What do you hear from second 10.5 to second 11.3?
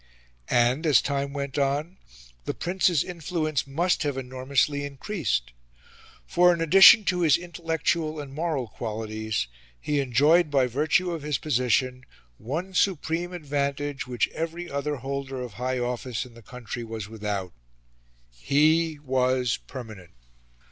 virtue of